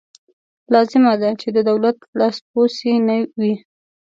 لازمه 0.73 1.13
ده 1.21 1.29
چې 1.41 1.47
د 1.55 1.57
دولت 1.69 1.97
لاسپوڅې 2.19 2.93
نه 3.07 3.15
وي. 3.39 3.53